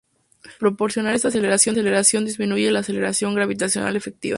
Proporcionar 0.59 1.13
esta 1.13 1.27
aceleración 1.27 2.25
disminuye 2.25 2.71
la 2.71 2.79
aceleración 2.79 3.35
gravitacional 3.35 3.95
efectiva. 3.95 4.29